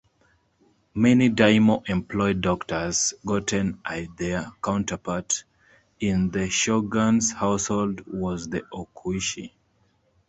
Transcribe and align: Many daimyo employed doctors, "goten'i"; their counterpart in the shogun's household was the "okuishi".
Many 0.95 1.29
daimyo 1.29 1.83
employed 1.85 2.41
doctors, 2.41 3.13
"goten'i"; 3.23 4.07
their 4.17 4.51
counterpart 4.65 5.43
in 5.99 6.31
the 6.31 6.49
shogun's 6.49 7.31
household 7.33 8.01
was 8.07 8.49
the 8.49 8.63
"okuishi". 8.73 9.51